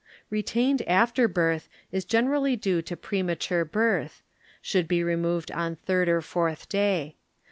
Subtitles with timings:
[0.31, 4.23] Retained ArreaBiRTH is generally due to premature birth;
[4.59, 7.17] should be removed on third or fourth day.